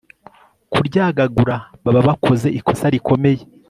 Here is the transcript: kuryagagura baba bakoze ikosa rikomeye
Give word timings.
kuryagagura 0.71 1.55
baba 1.83 2.01
bakoze 2.07 2.47
ikosa 2.59 2.85
rikomeye 2.93 3.41